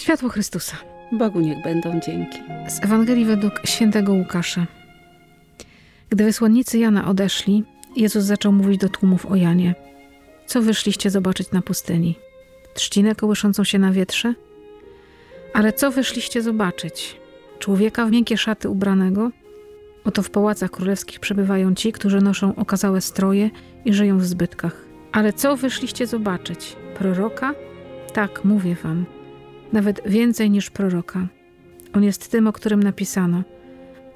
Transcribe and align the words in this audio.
Światło 0.00 0.28
Chrystusa. 0.28 0.76
Bogu 1.12 1.40
niech 1.40 1.62
będą 1.62 2.00
dzięki. 2.00 2.38
Z 2.68 2.84
Ewangelii 2.84 3.24
według 3.24 3.52
świętego 3.64 4.12
Łukasza. 4.12 4.66
Gdy 6.10 6.24
wysłannicy 6.24 6.78
Jana 6.78 7.08
odeszli, 7.08 7.64
Jezus 7.96 8.24
zaczął 8.24 8.52
mówić 8.52 8.80
do 8.80 8.88
tłumów 8.88 9.26
o 9.26 9.36
Janie. 9.36 9.74
Co 10.46 10.62
wyszliście 10.62 11.10
zobaczyć 11.10 11.50
na 11.50 11.62
pustyni? 11.62 12.18
Trzcinę 12.74 13.14
kołyszącą 13.14 13.64
się 13.64 13.78
na 13.78 13.92
wietrze? 13.92 14.34
Ale 15.54 15.72
co 15.72 15.90
wyszliście 15.90 16.42
zobaczyć? 16.42 17.16
Człowieka 17.58 18.06
w 18.06 18.10
miękkie 18.10 18.36
szaty 18.36 18.68
ubranego? 18.68 19.30
Oto 20.04 20.22
w 20.22 20.30
pałacach 20.30 20.70
królewskich 20.70 21.20
przebywają 21.20 21.74
ci, 21.74 21.92
którzy 21.92 22.20
noszą 22.20 22.54
okazałe 22.56 23.00
stroje 23.00 23.50
i 23.84 23.92
żyją 23.92 24.18
w 24.18 24.26
zbytkach. 24.26 24.84
Ale 25.12 25.32
co 25.32 25.56
wyszliście 25.56 26.06
zobaczyć? 26.06 26.76
Proroka? 26.98 27.54
Tak, 28.12 28.44
mówię 28.44 28.74
wam. 28.74 29.19
Nawet 29.72 30.00
więcej 30.06 30.50
niż 30.50 30.70
proroka. 30.70 31.28
On 31.92 32.04
jest 32.04 32.30
tym, 32.30 32.46
o 32.46 32.52
którym 32.52 32.82
napisano. 32.82 33.42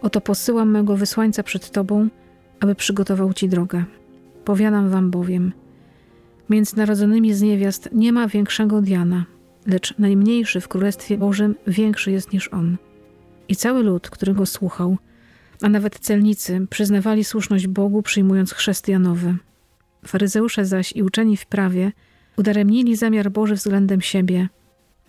Oto 0.03 0.21
posyłam 0.21 0.71
mego 0.71 0.97
wysłańca 0.97 1.43
przed 1.43 1.71
tobą, 1.71 2.09
aby 2.61 2.75
przygotował 2.75 3.33
ci 3.33 3.49
drogę. 3.49 3.85
Powiadam 4.45 4.89
wam 4.89 5.11
bowiem, 5.11 5.53
między 6.51 6.77
narodzonymi 6.77 7.35
z 7.35 7.43
niewiast 7.43 7.89
nie 7.93 8.13
ma 8.13 8.29
większego 8.29 8.83
Diana, 8.83 9.25
lecz 9.67 9.99
najmniejszy 9.99 10.61
w 10.61 10.69
Królestwie 10.69 11.19
Bożym 11.19 11.55
większy 11.67 12.13
jest 12.13 12.33
niż 12.33 12.49
on. 12.49 12.77
I 13.49 13.57
cały 13.57 13.83
lud, 13.83 14.11
który 14.11 14.35
go 14.35 14.47
słuchał, 14.47 14.99
a 15.63 15.69
nawet 15.69 15.99
celnicy 15.99 16.67
przyznawali 16.71 17.25
słuszność 17.25 17.67
Bogu, 17.67 18.03
przyjmując 18.03 18.53
chrzest 18.53 18.89
Janowy. 18.89 19.37
Faryzeusze 20.07 20.65
zaś 20.65 20.93
i 20.93 21.03
uczeni 21.03 21.37
w 21.37 21.47
prawie 21.47 21.93
udaremnili 22.37 22.97
zamiar 22.97 23.31
Boży 23.31 23.55
względem 23.55 24.01
siebie, 24.01 24.49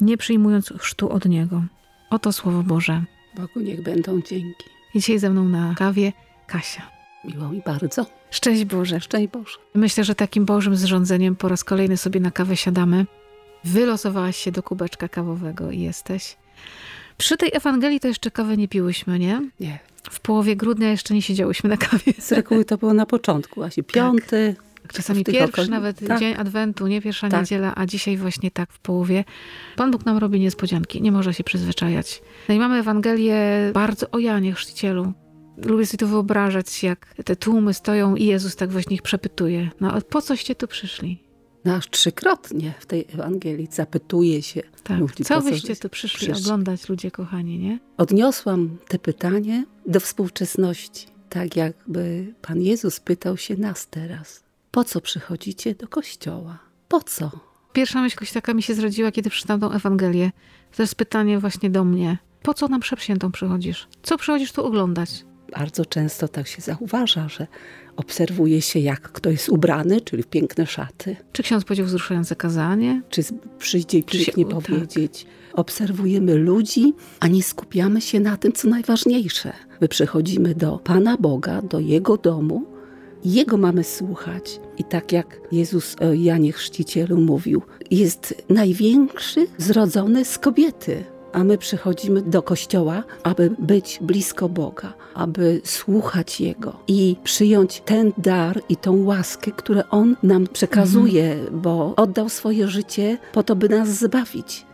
nie 0.01 0.17
przyjmując 0.17 0.73
chrztu 0.79 1.09
od 1.09 1.25
Niego. 1.25 1.63
Oto 2.09 2.31
Słowo 2.31 2.63
Boże. 2.63 3.03
Bogu 3.37 3.59
niech 3.59 3.83
będą 3.83 4.21
dzięki. 4.21 4.63
I 4.93 4.99
dzisiaj 4.99 5.19
ze 5.19 5.29
mną 5.29 5.45
na 5.45 5.75
kawie 5.77 6.13
Kasia. 6.47 6.81
Miło 7.23 7.49
mi 7.49 7.61
bardzo. 7.65 8.05
Szczęść 8.31 8.65
Boże. 8.65 8.99
Szczęść 8.99 9.27
Boże. 9.27 9.57
Myślę, 9.75 10.03
że 10.03 10.15
takim 10.15 10.45
Bożym 10.45 10.75
zrządzeniem 10.75 11.35
po 11.35 11.49
raz 11.49 11.63
kolejny 11.63 11.97
sobie 11.97 12.19
na 12.19 12.31
kawę 12.31 12.57
siadamy. 12.57 13.05
Wylosowałaś 13.63 14.37
się 14.37 14.51
do 14.51 14.63
kubeczka 14.63 15.07
kawowego 15.07 15.71
i 15.71 15.79
jesteś. 15.79 16.37
Przy 17.17 17.37
tej 17.37 17.49
Ewangelii 17.53 17.99
to 17.99 18.07
jeszcze 18.07 18.31
kawy 18.31 18.57
nie 18.57 18.67
piłyśmy, 18.67 19.19
nie? 19.19 19.41
Nie. 19.59 19.79
W 20.11 20.19
połowie 20.19 20.55
grudnia 20.55 20.89
jeszcze 20.89 21.13
nie 21.13 21.21
siedziałyśmy 21.21 21.69
na 21.69 21.77
kawie. 21.77 22.13
Z 22.19 22.31
reguły 22.31 22.65
to 22.65 22.77
było 22.77 22.93
na 22.93 23.05
początku, 23.05 23.55
właśnie 23.55 23.83
piąty. 23.83 24.55
Tak. 24.57 24.74
Czasami 24.93 25.23
pierwszy 25.23 25.69
nawet 25.69 26.07
tak. 26.07 26.19
dzień 26.19 26.33
Adwentu, 26.37 26.87
nie 26.87 27.01
pierwsza 27.01 27.29
Tak. 27.29 27.39
niedziela, 27.41 27.73
a 27.75 27.85
dzisiaj 27.85 28.17
właśnie 28.17 28.51
tak 28.51 28.71
w 28.73 28.79
połowie. 28.79 29.23
Pan 29.75 29.91
Bóg 29.91 30.05
nam 30.05 30.17
robi 30.17 30.39
niespodzianki, 30.39 31.01
nie 31.01 31.11
można 31.11 31.33
się 31.33 31.43
przyzwyczajać. 31.43 32.21
No 32.49 32.55
i 32.55 32.59
mamy 32.59 32.75
Ewangelię 32.75 33.71
bardzo 33.73 34.11
o 34.11 34.19
Janie 34.19 34.53
Chrzcicielu. 34.53 35.13
Lubię 35.65 35.85
sobie 35.85 35.97
to 35.97 36.07
wyobrażać, 36.07 36.83
jak 36.83 37.13
te 37.25 37.35
tłumy 37.35 37.73
stoją 37.73 38.15
i 38.15 38.25
Jezus 38.25 38.55
tak 38.55 38.71
właśnie 38.71 38.95
ich 38.95 39.01
przepytuje. 39.01 39.69
No 39.81 39.91
a 39.93 40.01
po 40.01 40.21
coście 40.21 40.55
tu 40.55 40.67
przyszli? 40.67 41.23
No 41.65 41.75
aż 41.75 41.89
trzykrotnie 41.89 42.73
w 42.79 42.85
tej 42.85 43.05
Ewangelii 43.13 43.67
zapytuje 43.71 44.41
się 44.41 44.61
Tak. 44.83 44.99
ludzi. 44.99 45.23
Co 45.23 45.41
wyście 45.41 45.75
tu 45.75 45.89
przyszli 45.89 46.17
przyszli? 46.27 46.43
oglądać, 46.43 46.89
ludzie 46.89 47.11
kochani, 47.11 47.59
nie? 47.59 47.79
Odniosłam 47.97 48.77
te 48.87 48.99
pytanie 48.99 49.65
do 49.87 49.99
współczesności. 49.99 51.07
Tak 51.29 51.55
jakby 51.55 52.33
Pan 52.41 52.61
Jezus 52.61 52.99
pytał 52.99 53.37
się 53.37 53.57
nas 53.57 53.87
teraz. 53.87 54.43
Po 54.75 54.83
co 54.83 55.01
przychodzicie 55.01 55.75
do 55.75 55.87
kościoła? 55.87 56.59
Po 56.87 57.01
co? 57.01 57.31
Pierwsza 57.73 58.01
myśl 58.01 58.25
taka 58.33 58.53
mi 58.53 58.63
się 58.63 58.73
zrodziła, 58.73 59.11
kiedy 59.11 59.29
przeczytałam 59.29 59.61
tą 59.61 59.71
Ewangelię. 59.71 60.31
To 60.75 60.83
jest 60.83 60.95
pytanie 60.95 61.39
właśnie 61.39 61.69
do 61.69 61.83
mnie. 61.83 62.17
Po 62.43 62.53
co 62.53 62.67
na 62.67 62.77
mszę 62.77 62.95
świętą 62.99 63.31
przychodzisz? 63.31 63.87
Co 64.03 64.17
przychodzisz 64.17 64.51
tu 64.51 64.65
oglądać? 64.65 65.25
Bardzo 65.57 65.85
często 65.85 66.27
tak 66.27 66.47
się 66.47 66.61
zauważa, 66.61 67.29
że 67.29 67.47
obserwuje 67.95 68.61
się, 68.61 68.79
jak 68.79 69.01
kto 69.01 69.29
jest 69.29 69.49
ubrany, 69.49 70.01
czyli 70.01 70.23
w 70.23 70.27
piękne 70.27 70.65
szaty, 70.67 71.15
Czy 71.31 71.43
ksiądz 71.43 71.63
powiedział 71.63 71.85
wzruszające 71.85 72.35
kazanie? 72.35 73.01
czy 73.09 73.21
przyjdzie 73.57 73.99
i 74.37 74.45
o, 74.45 74.47
tak. 74.47 74.61
powiedzieć. 74.61 75.25
Obserwujemy 75.53 76.35
ludzi, 76.35 76.93
a 77.19 77.27
nie 77.27 77.43
skupiamy 77.43 78.01
się 78.01 78.19
na 78.19 78.37
tym, 78.37 78.53
co 78.53 78.67
najważniejsze. 78.67 79.53
My 79.81 79.87
przychodzimy 79.87 80.55
do 80.55 80.77
Pana 80.77 81.17
Boga, 81.17 81.61
do 81.61 81.79
Jego 81.79 82.17
domu, 82.17 82.74
Jego 83.25 83.57
mamy 83.57 83.83
słuchać. 83.83 84.59
I 84.77 84.83
tak 84.83 85.11
jak 85.11 85.39
Jezus 85.51 85.95
o 86.01 86.13
Janie 86.13 86.51
Chrzcicielu 86.51 87.17
mówił, 87.17 87.61
jest 87.91 88.43
największy 88.49 89.47
zrodzony 89.57 90.25
z 90.25 90.37
kobiety. 90.37 91.03
A 91.33 91.43
my 91.43 91.57
przychodzimy 91.57 92.21
do 92.21 92.41
kościoła, 92.41 93.03
aby 93.23 93.55
być 93.59 93.99
blisko 94.01 94.49
Boga, 94.49 94.93
aby 95.13 95.61
słuchać 95.63 96.41
Jego 96.41 96.79
i 96.87 97.15
przyjąć 97.23 97.81
ten 97.85 98.11
dar 98.17 98.61
i 98.69 98.77
tą 98.77 99.03
łaskę, 99.03 99.51
które 99.51 99.89
On 99.89 100.15
nam 100.23 100.47
przekazuje, 100.47 101.37
bo 101.51 101.93
oddał 101.95 102.29
swoje 102.29 102.67
życie 102.67 103.17
po 103.33 103.43
to, 103.43 103.55
by 103.55 103.69
nas 103.69 103.89
zbawić. 103.89 104.65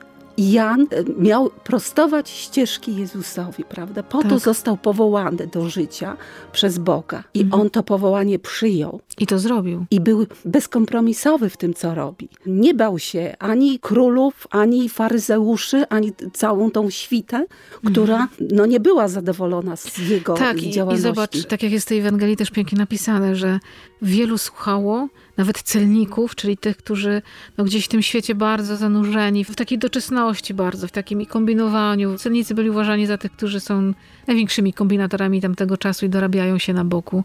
I 0.42 0.52
Jan 0.52 0.82
e, 0.82 1.04
miał 1.18 1.50
prostować 1.50 2.30
ścieżki 2.30 2.96
Jezusowi, 2.96 3.64
prawda? 3.64 4.04
Po 4.04 4.24
to 4.24 4.30
Tak. 4.30 4.40
został 4.40 4.78
powołany 4.78 5.48
do 5.48 5.70
życia 5.70 6.18
przez 6.52 6.78
Boga. 6.78 7.24
I 7.34 7.46
on 7.52 7.70
to 7.70 7.84
powołanie 7.84 8.40
przyjął. 8.40 9.02
I 9.20 9.28
to 9.28 9.40
zrobił. 9.40 9.86
I 9.92 10.00
był 10.00 10.26
bezkompromisowy 10.46 11.50
w 11.50 11.58
tym, 11.58 11.74
co 11.74 11.96
robi. 11.96 12.30
Nie 12.46 12.74
bał 12.74 13.00
się 13.00 13.36
ani 13.40 13.80
królów, 13.80 14.48
ani 14.52 14.90
faryzeuszy, 14.90 15.88
ani 15.90 16.12
całą 16.34 16.72
tą 16.72 16.90
świtę, 16.90 17.46
która 17.86 18.28
no, 18.52 18.66
nie 18.66 18.80
była 18.80 19.08
zadowolona 19.08 19.76
z 19.76 19.98
jego 19.98 20.34
Tak, 20.34 20.62
i, 20.64 20.68
i 20.68 20.72
działalności. 20.72 21.04
zobacz, 21.04 21.46
tak 21.46 21.64
jak 21.64 21.72
jest 21.72 21.86
w 21.86 21.90
tej 21.90 22.00
Ewangelii 22.00 22.38
też 22.38 22.52
pięknie 22.52 22.78
napisane, 22.78 23.36
że 23.36 23.60
wielu 24.02 24.38
słuchało, 24.38 25.08
nawet 25.38 25.62
celników, 25.62 26.36
czyli 26.36 26.58
tych, 26.58 26.78
którzy 26.78 27.22
no, 27.58 27.64
gdzieś 27.64 27.86
w 27.86 27.88
tym 27.88 28.02
świecie 28.02 28.36
bardzo 28.36 28.78
zanurzeni, 28.78 29.46
w 29.46 29.56
takiej 29.56 29.78
doczesności 29.78 30.54
bardzo, 30.54 30.88
w 30.88 30.92
takim 30.92 31.26
kombinowaniu. 31.26 32.18
Celnicy 32.18 32.56
byli 32.56 32.70
uważani 32.70 33.06
za 33.06 33.18
tych, 33.18 33.32
którzy 33.32 33.60
są 33.60 33.94
największymi 34.28 34.74
kombinatorami 34.74 35.42
tamtego 35.42 35.78
czasu 35.78 36.06
i 36.06 36.10
dorabiają 36.10 36.58
się 36.58 36.74
na 36.74 36.86
boku. 36.86 37.24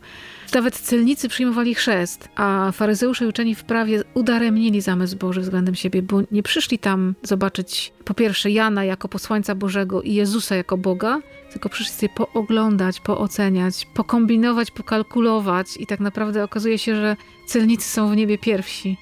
Nawet 0.55 0.77
celnicy 0.77 1.29
przyjmowali 1.29 1.75
chrzest, 1.75 2.29
a 2.37 2.73
faryzeusze 2.73 3.25
i 3.25 3.29
uczeni 3.29 3.55
w 3.55 3.65
prawie 3.65 4.03
udaremnili 4.15 4.81
zamysł 4.81 5.17
Boży 5.17 5.41
względem 5.41 5.75
siebie, 5.75 6.03
bo 6.03 6.21
nie 6.31 6.43
przyszli 6.43 6.79
tam 6.79 7.15
zobaczyć 7.23 7.93
po 8.05 8.15
pierwsze 8.15 8.51
Jana 8.51 8.85
jako 8.85 9.09
posłańca 9.09 9.55
Bożego 9.55 10.03
i 10.03 10.15
Jezusa 10.15 10.57
jako 10.57 10.77
Boga, 10.77 11.21
tylko 11.53 11.69
przyszli 11.69 11.93
sobie 11.93 12.13
pooglądać, 12.15 13.01
pooceniać, 13.01 13.87
pokombinować, 13.95 14.71
pokalkulować 14.71 15.67
i 15.77 15.87
tak 15.87 16.01
naprawdę 16.01 16.45
okazuje 16.45 16.79
się, 16.79 16.97
że 16.97 17.17
celnicy 17.47 17.89
są 17.89 18.11
w 18.11 18.17
niebie 18.17 18.39
pierwsi. 18.39 18.97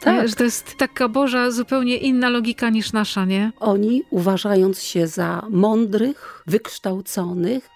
Tak. 0.00 0.28
Że 0.28 0.34
to 0.34 0.44
jest 0.44 0.76
taka 0.76 1.08
Boża, 1.08 1.50
zupełnie 1.50 1.96
inna 1.96 2.28
logika 2.28 2.70
niż 2.70 2.92
nasza, 2.92 3.24
nie? 3.24 3.52
Oni, 3.60 4.02
uważając 4.10 4.82
się 4.82 5.06
za 5.06 5.46
mądrych, 5.50 6.42
wykształconych, 6.46 7.68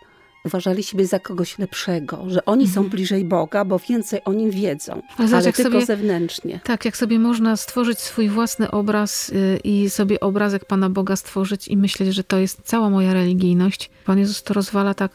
uważali 0.44 0.82
siebie 0.82 1.06
za 1.06 1.18
kogoś 1.18 1.58
lepszego, 1.58 2.24
że 2.28 2.44
oni 2.44 2.68
są 2.68 2.88
bliżej 2.88 3.24
Boga, 3.24 3.64
bo 3.64 3.78
więcej 3.78 4.20
o 4.24 4.32
nim 4.32 4.50
wiedzą, 4.50 5.02
Ale 5.18 5.28
ale, 5.36 5.52
tylko 5.52 5.62
sobie- 5.62 5.86
zewnętrznie. 5.86 6.60
Tak, 6.64 6.84
jak 6.84 6.96
sobie 6.96 7.18
można 7.18 7.56
stworzyć 7.56 7.98
swój 7.98 8.28
własny 8.28 8.70
obraz 8.70 9.28
y, 9.28 9.60
i 9.64 9.90
sobie 9.90 10.20
obrazek 10.20 10.64
Pana 10.64 10.90
Boga 10.90 11.16
stworzyć 11.16 11.68
i 11.68 11.76
myśleć, 11.76 12.14
że 12.14 12.24
to 12.24 12.38
jest 12.38 12.60
cała 12.64 12.90
moja 12.90 13.14
religijność. 13.14 13.90
Pan 14.04 14.18
Jezus 14.18 14.42
to 14.42 14.54
rozwala 14.54 14.94
tak 14.94 15.12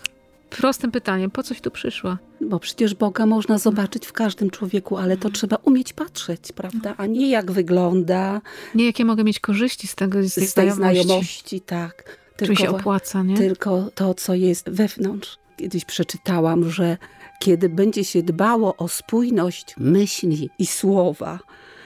prostym 0.57 0.91
pytaniem, 0.91 1.31
po 1.31 1.43
coś 1.43 1.61
tu 1.61 1.71
przyszła? 1.71 2.17
Bo 2.41 2.59
przecież 2.59 2.95
Boga 2.95 3.25
można 3.25 3.57
zobaczyć 3.57 4.05
w 4.05 4.13
każdym 4.13 4.49
człowieku, 4.49 4.97
ale 4.97 5.17
to 5.17 5.29
trzeba 5.29 5.55
umieć 5.55 5.93
patrzeć, 5.93 6.51
prawda? 6.51 6.93
A 6.97 7.05
nie 7.05 7.29
jak 7.29 7.51
wygląda, 7.51 8.41
Nie, 8.75 8.85
jakie 8.85 9.05
mogę 9.05 9.23
mieć 9.23 9.39
korzyści 9.39 9.87
z 9.87 9.95
tego, 9.95 10.23
z 10.23 10.33
tej 10.33 10.47
z 10.47 10.53
tej 10.53 10.71
znajomości. 10.71 11.03
znajomości, 11.07 11.61
tak. 11.61 12.17
Czy 12.37 12.49
mi 12.49 12.57
się 12.57 12.69
opłaca, 12.69 13.23
nie? 13.23 13.37
tylko 13.37 13.89
to, 13.95 14.13
co 14.13 14.33
jest 14.35 14.69
wewnątrz. 14.69 15.37
Kiedyś 15.57 15.85
przeczytałam, 15.85 16.69
że 16.69 16.97
kiedy 17.39 17.69
będzie 17.69 18.03
się 18.03 18.23
dbało 18.23 18.75
o 18.77 18.87
spójność 18.87 19.75
myśli 19.77 20.49
i 20.59 20.65
słowa, 20.65 21.39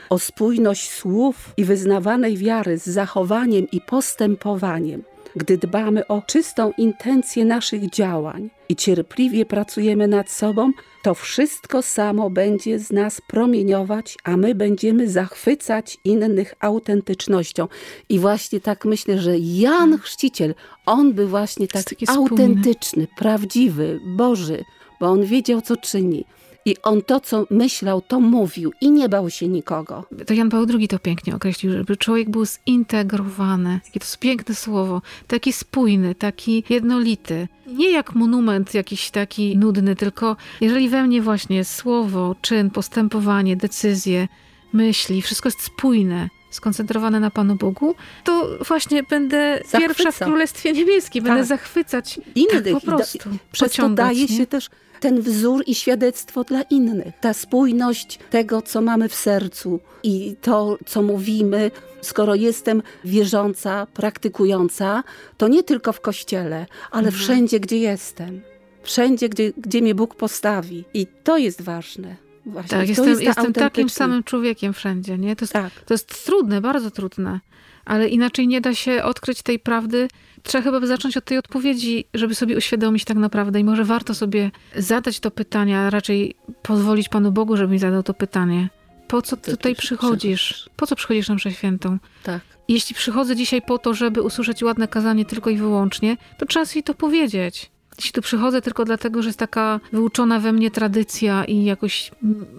o 0.10 0.20
spójność 0.20 0.92
słów 0.92 1.54
i 1.58 1.66
wyznawanej 1.66 2.38
wiary 2.38 2.78
z 2.78 2.86
zachowaniem 2.86 3.68
i 3.72 3.82
postępowaniem, 3.82 5.04
gdy 5.36 5.58
dbamy 5.58 6.08
o 6.08 6.22
czystą 6.22 6.72
intencję 6.78 7.46
naszych 7.46 7.90
działań 7.90 8.50
i 8.70 8.76
cierpliwie 8.76 9.46
pracujemy 9.46 10.08
nad 10.08 10.30
sobą, 10.30 10.72
to 11.04 11.14
wszystko 11.14 11.82
samo 11.82 12.30
będzie 12.30 12.80
z 12.80 12.92
nas 12.92 13.22
promieniować, 13.28 14.18
a 14.24 14.38
my 14.38 14.56
będziemy 14.56 15.10
zachwycać 15.10 15.98
innych 16.04 16.54
autentycznością. 16.60 17.68
I 18.10 18.20
właśnie 18.20 18.60
tak 18.60 18.86
myślę, 18.86 19.18
że 19.18 19.38
Jan 19.38 19.98
Chrzciciel, 19.98 20.56
on 20.86 21.14
był 21.14 21.28
właśnie 21.28 21.68
spójny. 21.68 22.14
autentyczny, 22.14 23.08
prawdziwy, 23.18 24.00
Boży, 24.06 24.64
bo 25.00 25.08
on 25.08 25.26
wiedział, 25.26 25.62
co 25.62 25.78
czyni. 25.78 26.26
I 26.68 26.76
on 26.84 27.02
to, 27.02 27.20
co 27.20 27.48
myślał, 27.50 28.02
to 28.02 28.20
mówił 28.20 28.72
i 28.82 28.92
nie 28.92 29.10
bał 29.10 29.30
się 29.30 29.48
nikogo. 29.48 30.04
To 30.28 30.34
Jan 30.34 30.50
Paweł 30.50 30.68
II 30.80 30.88
to 30.88 31.00
pięknie 31.00 31.36
określił, 31.36 31.72
żeby 31.74 31.98
człowiek 31.98 32.30
był 32.30 32.46
zintegrowany. 32.46 33.80
Jakie 33.86 34.00
to 34.00 34.06
jest 34.06 34.20
piękne 34.20 34.56
słowo. 34.56 35.02
Taki 35.28 35.54
spójny, 35.54 36.16
taki 36.16 36.64
jednolity. 36.70 37.48
Nie 37.68 37.92
jak 37.92 38.16
monument 38.16 38.74
jakiś 38.74 39.12
taki 39.12 39.58
nudny, 39.58 39.96
tylko 39.96 40.36
jeżeli 40.62 40.90
we 40.90 41.04
mnie 41.04 41.22
właśnie 41.22 41.64
słowo, 41.66 42.36
czyn, 42.42 42.70
postępowanie, 42.70 43.56
decyzje, 43.56 44.28
myśli, 44.74 45.22
wszystko 45.22 45.48
jest 45.50 45.62
spójne, 45.62 46.30
skoncentrowane 46.52 47.20
na 47.20 47.32
Panu 47.32 47.56
Bogu, 47.56 47.96
to 48.24 48.50
właśnie 48.68 49.04
będę 49.04 49.58
Zachwyca. 49.58 49.80
pierwsza 49.80 50.12
w 50.12 50.20
Królestwie 50.20 50.72
Niebieskim. 50.74 51.24
Będę 51.24 51.40
Tak. 51.40 51.48
zachwycać 51.48 52.20
Innych. 52.36 52.52
tak 52.54 52.64
po 52.64 52.70
I 52.70 52.74
da- 52.74 52.80
prostu. 52.98 53.30
Przez 53.52 53.72
to 53.74 53.90
daje 53.90 54.22
nie? 54.22 54.28
się 54.38 54.46
też 54.48 54.70
ten 55.00 55.22
wzór 55.22 55.64
i 55.68 55.76
świadectwo 55.76 56.44
dla 56.44 56.62
innych. 56.62 57.14
Ta 57.22 57.34
spójność 57.34 58.20
tego, 58.30 58.62
co 58.62 58.82
mamy 58.82 59.10
w 59.10 59.16
sercu 59.16 59.80
i 60.04 60.36
to, 60.42 60.78
co 60.86 61.02
mówimy. 61.02 61.72
Skoro 62.02 62.36
jestem 62.36 62.84
wierząca, 63.06 63.88
praktykująca, 63.94 65.04
to 65.38 65.48
nie 65.48 65.64
tylko 65.64 65.94
w 65.94 66.02
kościele, 66.02 66.66
ale 66.92 67.08
Mhm. 67.08 67.24
wszędzie, 67.24 67.60
gdzie 67.60 67.78
jestem. 67.78 68.42
Wszędzie, 68.84 69.30
gdzie, 69.30 69.52
gdzie 69.58 69.82
mnie 69.82 69.96
Bóg 69.96 70.16
postawi. 70.16 70.84
I 70.94 71.08
to 71.24 71.38
jest 71.38 71.62
ważne. 71.62 72.16
Właśnie. 72.46 72.70
Tak, 72.70 72.80
to 72.80 72.90
jestem, 72.90 73.10
jest 73.10 73.22
jestem 73.22 73.54
takim 73.54 73.90
samym 73.90 74.24
człowiekiem 74.24 74.74
wszędzie, 74.74 75.18
nie? 75.18 75.36
To 75.36 75.44
jest, 75.44 75.54
Tak. 75.54 75.74
to 75.86 75.94
jest 75.94 76.26
trudne, 76.26 76.62
bardzo 76.62 76.92
trudne, 76.92 77.40
ale 77.86 78.08
inaczej 78.10 78.48
nie 78.48 78.62
da 78.62 78.74
się 78.76 79.04
odkryć 79.04 79.42
tej 79.42 79.60
prawdy. 79.60 80.08
Trzeba 80.44 80.62
chyba 80.64 80.88
zacząć 80.88 81.18
od 81.18 81.26
tej 81.26 81.38
odpowiedzi, 81.38 82.06
żeby 82.14 82.36
sobie 82.36 82.58
uświadomić 82.58 83.06
tak 83.06 83.18
naprawdę 83.18 83.60
i 83.60 83.64
może 83.64 83.84
warto 83.84 84.14
sobie 84.14 84.52
zadać 84.76 85.20
to 85.20 85.32
pytanie, 85.32 85.80
a 85.80 85.90
raczej 85.90 86.36
pozwolić 86.64 87.10
Panu 87.10 87.32
Bogu, 87.32 87.58
żeby 87.58 87.74
mi 87.74 87.80
zadał 87.80 88.04
to 88.04 88.14
pytanie. 88.14 88.70
Po 89.08 89.22
co 89.22 89.38
ty 89.38 89.52
tutaj 89.52 89.76
przy- 89.76 89.88
przychodzisz? 89.88 90.44
przychodzisz? 90.52 90.70
Po 90.76 90.88
co 90.88 90.96
przychodzisz 90.96 91.30
na 91.30 91.36
mszę 91.36 91.52
świętą? 91.52 91.98
Tak. 92.24 92.42
Jeśli 92.68 92.96
przychodzę 92.96 93.36
dzisiaj 93.36 93.62
po 93.62 93.78
to, 93.78 93.94
żeby 93.94 94.22
usłyszeć 94.22 94.64
ładne 94.64 94.88
kazanie 94.88 95.26
tylko 95.26 95.50
i 95.50 95.58
wyłącznie, 95.58 96.18
to 96.38 96.46
trzeba 96.46 96.66
sobie 96.66 96.84
to 96.84 96.94
powiedzieć. 96.94 97.72
Jeśli 97.98 98.12
tu 98.12 98.22
przychodzę 98.22 98.62
tylko 98.62 98.86
dlatego, 98.86 99.22
że 99.22 99.30
jest 99.30 99.40
taka 99.40 99.80
wyuczona 99.92 100.40
we 100.40 100.54
mnie 100.54 100.72
tradycja 100.72 101.46
i 101.46 101.64
jakoś 101.64 102.12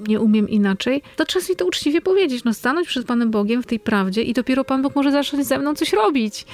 nie 0.09 0.21
umiem 0.21 0.49
inaczej, 0.49 1.03
to 1.17 1.25
trzeba 1.25 1.45
sobie 1.45 1.57
to 1.57 1.67
uczciwie 1.67 2.01
powiedzieć. 2.01 2.45
No 2.45 2.55
stanąć 2.55 2.89
przed 2.89 3.07
Panem 3.07 3.31
Bogiem 3.31 3.63
w 3.63 3.67
tej 3.67 3.81
prawdzie 3.81 4.23
i 4.23 4.33
dopiero 4.33 4.65
Pan 4.65 4.83
Bóg 4.83 4.97
może 4.97 5.13
zacząć 5.13 5.47
ze 5.47 5.59
mną 5.59 5.75
coś 5.75 5.93
robić. 5.93 6.47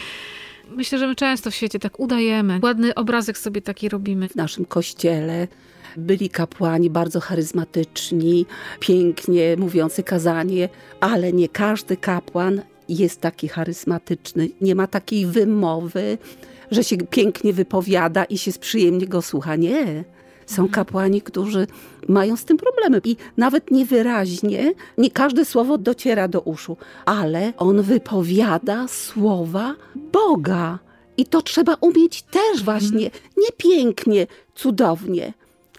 Myślę, 0.76 0.98
że 0.98 1.06
my 1.06 1.14
często 1.14 1.50
w 1.50 1.54
świecie 1.54 1.78
tak 1.78 2.00
udajemy. 2.00 2.60
Ładny 2.62 2.94
obrazek 2.94 3.38
sobie 3.38 3.62
taki 3.62 3.88
robimy. 3.88 4.28
w 4.28 4.36
naszym 4.36 4.64
kościele. 4.64 5.48
Byli 5.96 6.30
kapłani 6.30 6.90
bardzo 6.90 7.20
charyzmatyczni, 7.20 8.46
pięknie 8.80 9.56
mówiący 9.56 10.02
kazanie, 10.02 10.68
ale 11.00 11.32
nie 11.32 11.48
każdy 11.48 11.96
kapłan 11.96 12.62
jest 12.88 13.20
taki 13.20 13.48
charyzmatyczny. 13.48 14.48
Nie 14.60 14.74
ma 14.74 14.86
takiej 14.86 15.26
wymowy, 15.26 16.18
że 16.70 16.84
się 16.84 16.96
pięknie 16.96 17.52
wypowiada 17.52 18.24
i 18.24 18.38
się 18.38 18.52
przyjemnie 18.60 19.06
go 19.06 19.22
słucha. 19.22 19.56
Nie. 19.56 20.04
Są 20.46 20.68
kapłani, 20.68 21.22
którzy 21.22 21.66
mają 22.08 22.36
z 22.36 22.44
tym 22.44 22.56
problemy 22.56 23.00
i 23.04 23.16
nawet 23.36 23.70
niewyraźnie, 23.70 24.72
nie 24.98 25.10
każde 25.10 25.44
słowo 25.44 25.78
dociera 25.78 26.28
do 26.28 26.40
uszu, 26.40 26.76
ale 27.04 27.52
on 27.56 27.82
wypowiada 27.82 28.88
słowa 28.88 29.74
Boga. 30.12 30.78
I 31.16 31.26
to 31.26 31.42
trzeba 31.42 31.74
umieć 31.80 32.22
też 32.22 32.64
właśnie, 32.64 33.10
nie 33.36 33.48
pięknie, 33.56 34.26
cudownie. 34.54 35.32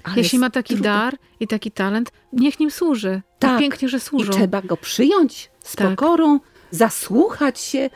ale 0.03 0.17
Jeśli 0.17 0.39
ma 0.39 0.49
taki 0.49 0.73
trudem. 0.73 0.83
dar 0.93 1.17
i 1.39 1.47
taki 1.47 1.71
talent, 1.71 2.11
niech 2.33 2.59
nim 2.59 2.71
służy. 2.71 3.21
Tak. 3.39 3.51
Tak. 3.51 3.59
Pięknie, 3.59 3.89
że 3.89 3.97
I 3.97 3.99
służą. 3.99 4.31
trzeba 4.33 4.61
go 4.61 4.77
przyjąć 4.77 5.51
z 5.63 5.75
Tak. 5.75 5.89
pokorą, 5.89 6.39
zasłuchać 6.73 7.59
się. 7.59 7.89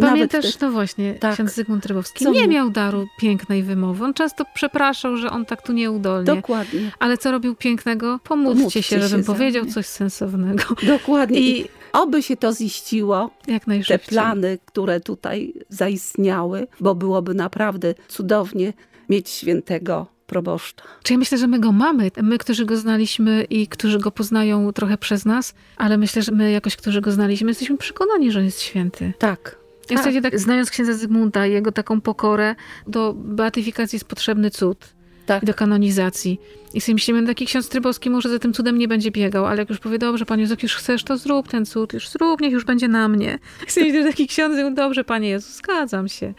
Pamiętasz, 0.00 0.56
te- 0.56 0.66
no 0.66 0.72
właśnie, 0.72 1.14
Tak. 1.14 1.34
ksiądz 1.34 1.54
Zygmunt 1.54 1.86
Rybowski 1.86 2.24
Co 2.24 2.30
nie 2.30 2.48
miał 2.48 2.70
daru 2.70 3.06
pięknej 3.18 3.62
wymowy. 3.62 4.04
On 4.04 4.14
często 4.14 4.44
przepraszał, 4.54 5.16
że 5.16 5.30
on 5.30 5.44
tak 5.46 5.62
tu 5.62 5.72
nieudolnie. 5.72 6.24
Dokładnie, 6.24 6.90
Ale 6.98 7.18
co 7.18 7.30
robił 7.30 7.54
pięknego? 7.54 8.18
Pomódlcie 8.24 8.82
się, 8.82 9.00
żebym 9.02 9.20
się 9.20 9.26
powiedział 9.26 9.66
coś 9.66 9.86
sensownego. 9.86 10.64
dokładnie. 10.86 11.40
I 11.40 11.68
oby 11.92 12.22
się 12.22 12.36
to 12.36 12.52
ziściło, 12.54 13.30
jak 13.46 13.64
te 13.64 13.70
najszybciej. 13.70 14.08
plany, 14.08 14.58
które 14.64 15.00
tutaj 15.00 15.54
zaistniały, 15.68 16.66
bo 16.80 16.94
byłoby 16.94 17.34
naprawdę 17.34 17.94
cudownie 18.08 18.72
mieć 19.08 19.30
świętego 19.30 20.06
proboszcza. 20.32 20.82
Czy 21.02 21.12
ja 21.12 21.18
myślę, 21.18 21.38
że 21.38 21.46
my 21.46 21.58
go 21.58 21.72
mamy, 21.72 22.10
my, 22.22 22.38
którzy 22.38 22.64
go 22.64 22.76
znaliśmy 22.76 23.44
i 23.50 23.68
którzy 23.68 23.98
go 23.98 24.10
poznają 24.10 24.72
trochę 24.72 24.98
przez 24.98 25.24
nas, 25.24 25.54
ale 25.76 25.98
myślę, 25.98 26.22
że 26.22 26.32
my 26.32 26.50
jakoś, 26.50 26.76
którzy 26.76 27.00
go 27.00 27.12
znaliśmy, 27.12 27.50
jesteśmy 27.50 27.76
przekonani, 27.76 28.32
że 28.32 28.38
on 28.38 28.44
jest 28.44 28.60
święty. 28.60 29.12
Tak. 29.18 29.58
Ja 29.90 29.98
wtedy 29.98 30.22
tak, 30.22 30.38
znając 30.38 30.70
księdza 30.70 30.92
Zygmunta 30.92 31.46
i 31.46 31.52
jego 31.52 31.72
taką 31.72 32.00
pokorę, 32.00 32.54
do 32.86 33.14
beatyfikacji 33.16 33.96
jest 33.96 34.08
potrzebny 34.08 34.50
cud. 34.50 34.94
Tak. 35.26 35.42
i 35.42 35.46
do 35.46 35.54
kanonizacji. 35.54 36.40
I 36.74 36.80
sobie 36.80 36.94
myślimy, 36.94 37.26
taki 37.26 37.46
ksiądz 37.46 37.68
Trybowski 37.68 38.10
może 38.10 38.28
za 38.28 38.38
tym 38.38 38.52
cudem 38.52 38.78
nie 38.78 38.88
będzie 38.88 39.10
biegał, 39.10 39.46
ale 39.46 39.58
jak 39.58 39.70
już 39.70 39.78
powie, 39.78 39.98
dobrze, 39.98 40.26
Panie 40.26 40.40
Jezu, 40.42 40.52
jak 40.52 40.62
już 40.62 40.76
chcesz, 40.76 41.04
to 41.04 41.16
zrób 41.16 41.48
ten 41.48 41.66
cud, 41.66 41.92
już 41.92 42.08
zrób, 42.08 42.40
niech 42.40 42.52
już 42.52 42.64
będzie 42.64 42.88
na 42.88 43.08
mnie. 43.08 43.38
I 43.86 43.92
że 43.92 44.04
taki 44.04 44.26
ksiądz, 44.26 44.56
mówił, 44.56 44.74
dobrze, 44.74 45.04
Panie 45.04 45.28
Jezu, 45.28 45.52
zgadzam 45.52 46.08
się. 46.08 46.34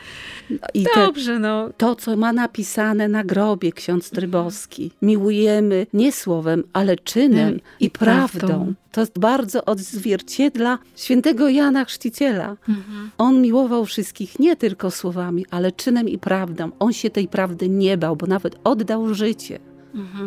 I 0.73 0.83
te, 0.83 0.89
Dobrze, 0.95 1.39
no. 1.39 1.69
to, 1.77 1.95
co 1.95 2.17
ma 2.17 2.33
napisane 2.33 3.07
na 3.07 3.23
grobie 3.23 3.71
ksiądz 3.71 4.09
Trybowski. 4.09 4.91
Miłujemy 5.01 5.87
nie 5.93 6.11
słowem, 6.11 6.63
ale 6.73 6.95
czynem 6.95 7.53
Nie, 7.53 7.59
i, 7.79 7.85
i 7.85 7.91
prawdą. 7.91 8.39
prawdą. 8.47 8.73
To 8.93 9.01
jest 9.01 9.19
bardzo 9.19 9.65
odzwierciedla 9.65 10.77
świętego 10.95 11.49
Jana 11.49 11.85
Chrzciciela. 11.85 12.49
Mhm. 12.69 13.09
On 13.17 13.41
miłował 13.41 13.85
wszystkich 13.85 14.39
nie 14.39 14.55
tylko 14.55 14.91
słowami, 14.91 15.45
ale 15.51 15.71
czynem 15.71 16.09
i 16.09 16.17
prawdą. 16.17 16.71
On 16.79 16.93
się 16.93 17.09
tej 17.09 17.27
prawdy 17.27 17.69
nie 17.69 17.97
bał, 17.97 18.15
bo 18.15 18.27
nawet 18.27 18.55
oddał 18.63 19.13
życie. 19.13 19.59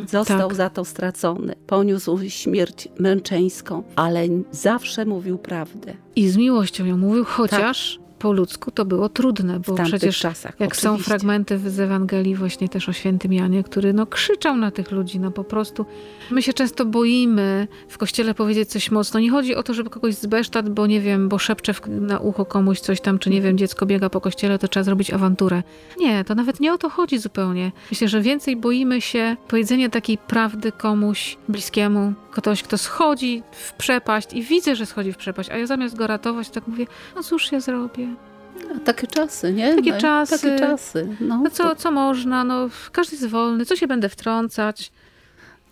Został 0.09 0.49
Tak. 0.49 0.57
za 0.57 0.71
to 0.71 0.85
stracony. 0.85 1.55
Poniósł 1.67 2.19
śmierć 2.29 2.89
męczeńską, 2.99 3.83
ale 3.97 4.29
zawsze 4.51 5.05
mówił 5.05 5.39
prawdę. 5.39 5.95
I 6.17 6.29
z 6.29 6.37
miłością 6.37 6.85
ją 6.85 6.97
mówił, 6.97 7.25
chociaż 7.25 7.99
po 8.27 8.33
ludzku 8.33 8.71
to 8.71 8.85
było 8.85 9.09
trudne, 9.09 9.61
bo 9.61 9.75
przecież 9.75 10.19
czasach. 10.19 10.61
jak 10.61 10.77
są 10.77 10.91
oczywiście. 10.91 11.11
fragmenty 11.11 11.59
z 11.59 11.81
Ewangelii 11.81 12.35
właśnie 12.35 12.69
też 12.69 12.89
o 12.89 12.93
świętym 12.93 13.33
Janie, 13.33 13.63
który 13.63 13.93
no 13.93 14.07
krzyczał 14.07 14.57
na 14.57 14.71
tych 14.71 14.91
ludzi, 14.91 15.21
no 15.21 15.31
po 15.31 15.45
prostu. 15.45 15.87
My 16.31 16.43
się 16.43 16.53
często 16.53 16.87
boimy 16.87 17.69
w 17.89 17.99
kościele 17.99 18.35
powiedzieć 18.35 18.69
coś 18.69 18.91
mocno. 18.91 19.21
Nie 19.21 19.31
chodzi 19.31 19.55
o 19.55 19.63
to, 19.63 19.75
żeby 19.75 19.91
kogoś 19.91 20.15
zbesztać, 20.15 20.71
bo 20.71 20.87
nie 20.87 21.01
wiem, 21.01 21.29
bo 21.29 21.39
szepcze 21.39 21.75
na 21.89 22.19
ucho 22.19 22.45
komuś 22.45 22.81
coś 22.81 23.01
tam, 23.01 23.19
czy 23.19 23.31
nie 23.31 23.41
wiem, 23.41 23.59
dziecko 23.59 23.87
biega 23.87 24.11
po 24.11 24.21
kościele, 24.21 24.59
to 24.59 24.69
trzeba 24.69 24.85
zrobić 24.85 25.11
awanturę. 25.11 25.63
Nie, 25.99 26.25
to 26.25 26.35
nawet 26.35 26.61
nie 26.61 26.73
o 26.73 26.79
to 26.79 26.91
chodzi 26.91 27.19
zupełnie. 27.19 27.73
Myślę, 27.91 28.09
że 28.09 28.21
więcej 28.21 28.57
boimy 28.57 29.01
się 29.01 29.37
powiedzenia 29.49 29.89
takiej 29.89 30.19
prawdy 30.19 30.73
komuś 30.73 31.39
bliskiemu, 31.49 32.15
ktoś, 32.37 32.63
kto 32.63 32.79
schodzi 32.79 33.43
w 33.53 33.73
przepaść 33.73 34.33
i 34.33 34.43
widzę, 34.43 34.77
że 34.77 34.87
schodzi 34.87 35.13
w 35.13 35.17
przepaść, 35.17 35.51
a 35.51 35.57
ja 35.57 35.67
zamiast 35.67 35.97
go 35.97 36.07
ratować, 36.07 36.51
tak 36.51 36.67
mówię, 36.67 36.87
no 37.17 37.23
cóż 37.23 37.53
ja 37.53 37.61
zrobię? 37.61 38.09
A 38.77 38.79
Takie 38.81 39.07
czasy, 39.07 39.53
nie? 39.53 39.75
Takie 39.75 39.93
No, 39.93 40.01
czasy. 40.01 40.39
Takie 40.41 40.59
czasy. 40.59 41.09
No, 41.21 41.41
No 41.45 41.51
co, 41.51 41.77
co 41.77 41.91
można? 41.91 42.45
No, 42.45 42.69
każdy 42.93 43.17
jest 43.17 43.29
wolny, 43.29 43.67
co 43.67 43.77
się 43.77 43.87
będę 43.87 44.09
wtrącać? 44.09 44.93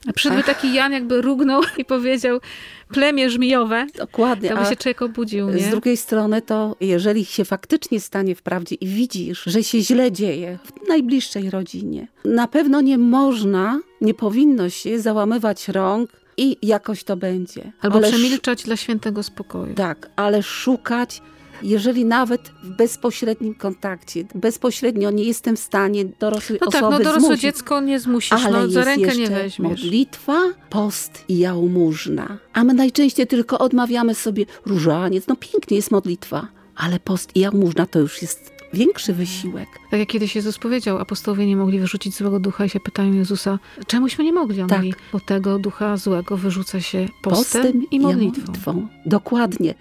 A 0.08 0.12
Przyszedłby 0.12 0.42
taki 0.42 0.74
Jan, 0.74 0.92
jakby 0.92 1.22
rugnął 1.22 1.62
i 1.78 1.84
powiedział 1.84 2.40
plemię 2.88 3.30
żmijowe, 3.30 3.86
Dokładnie. 3.98 4.48
to 4.48 4.56
by 4.56 4.64
się 4.66 4.76
człowiek 4.76 5.02
obudził, 5.02 5.50
nie? 5.50 5.58
Z 5.58 5.70
drugiej 5.70 5.96
strony 5.96 6.42
to, 6.42 6.76
jeżeli 6.80 7.24
się 7.24 7.44
faktycznie 7.44 8.00
stanie 8.00 8.34
w 8.34 8.42
prawdzie 8.42 8.74
i 8.74 8.86
widzisz, 8.86 9.42
że 9.46 9.62
się 9.62 9.80
źle 9.80 10.12
dzieje 10.12 10.58
w 10.64 10.88
najbliższej 10.88 11.50
rodzinie, 11.50 12.08
na 12.24 12.48
pewno 12.48 12.80
nie 12.80 12.98
można, 12.98 13.80
nie 14.00 14.14
powinno 14.14 14.68
się 14.70 14.98
załamywać 15.00 15.68
rąk 15.68 16.10
i 16.36 16.56
jakoś 16.62 17.04
to 17.04 17.16
będzie. 17.16 17.72
Albo 17.80 17.96
Ale 17.96 18.08
przemilczać 18.08 18.62
dla 18.62 18.76
świętego 18.76 19.22
spokoju. 19.22 19.74
Tak, 19.74 20.10
ale 20.16 20.42
szukać, 20.42 21.22
jeżeli 21.62 22.04
nawet 22.04 22.40
w 22.62 22.68
bezpośrednim 22.76 23.54
kontakcie, 23.54 24.24
bezpośrednio 24.34 25.10
nie 25.10 25.24
jestem 25.24 25.56
w 25.56 25.60
stanie 25.60 26.04
dorosłej 26.04 26.58
No 26.62 26.70
tak, 26.70 26.82
osoby 26.82 26.98
no 26.98 27.04
dorosłe 27.04 27.26
zmusić, 27.26 27.42
dziecko 27.42 27.80
nie 27.80 28.00
zmusisz, 28.00 28.32
ale 28.32 28.60
no 28.60 28.68
za 28.68 28.84
rękę 28.84 29.16
nie 29.16 29.28
weźmiesz. 29.28 29.70
modlitwa, 29.70 30.42
post 30.70 31.24
i 31.28 31.38
jałmużna. 31.38 32.38
A 32.52 32.64
my 32.64 32.74
najczęściej 32.74 33.26
tylko 33.26 33.58
odmawiamy 33.58 34.14
sobie 34.14 34.46
różaniec. 34.66 35.26
No 35.26 35.36
pięknie 35.36 35.76
jest 35.76 35.90
modlitwa, 35.90 36.48
ale 36.76 37.00
post 37.00 37.30
i 37.36 37.40
jałmużna 37.40 37.86
to 37.86 37.98
już 37.98 38.22
jest 38.22 38.53
większy 38.74 39.12
wysiłek. 39.12 39.68
Tak 39.90 40.00
jak 40.00 40.08
kiedyś 40.08 40.36
Jezus 40.36 40.58
powiedział, 40.58 40.98
apostołowie 40.98 41.46
nie 41.46 41.56
mogli 41.56 41.78
wyrzucić 41.78 42.14
złego 42.14 42.40
ducha 42.40 42.64
i 42.64 42.68
się 42.68 42.80
pytają 42.80 43.12
Jezusa, 43.12 43.58
czemuśmy 43.86 44.24
nie 44.24 44.32
mogli? 44.32 44.62
On 44.62 44.68
Tak. 44.68 44.78
mówi, 44.78 44.94
bo 45.12 45.20
tego 45.20 45.58
ducha 45.58 45.96
złego 45.96 46.36
wyrzuca 46.36 46.80
się 46.80 47.08
postem, 47.22 47.90
i 47.90 48.00
modlitwą. 48.00 48.88
Dokładnie. 49.06 49.74